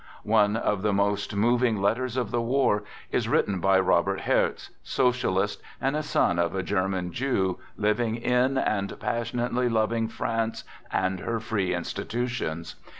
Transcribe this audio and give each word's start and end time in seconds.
One 0.23 0.55
of 0.57 0.81
the 0.81 0.93
most 0.93 1.35
moving 1.35 1.79
letters 1.79 2.17
of 2.17 2.31
the 2.31 2.41
war 2.41 2.83
is 3.11 3.29
writ 3.29 3.45
ten 3.45 3.59
by 3.59 3.79
Robert 3.79 4.21
Hertz, 4.21 4.71
socialist 4.81 5.61
and 5.79 6.03
son 6.03 6.39
of 6.39 6.55
a 6.55 6.63
German 6.63 7.11
Jew, 7.11 7.59
living 7.77 8.15
in 8.15 8.57
and 8.57 8.99
passionately 8.99 9.69
loving 9.69 10.07
France 10.07 10.63
and 10.91 11.19
her 11.19 11.39
free 11.39 11.75
institutions. 11.75 12.77